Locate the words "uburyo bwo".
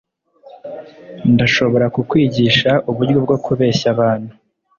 2.89-3.37